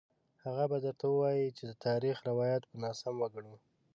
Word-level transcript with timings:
هغه 0.43 0.63
به 0.71 0.77
درته 0.85 1.05
ووايي 1.09 1.47
چې 1.57 1.63
د 1.69 1.71
تاریخ 1.85 2.15
روایت 2.29 2.61
به 2.69 2.75
ناسم 2.83 3.13
وګڼو. 3.19 3.55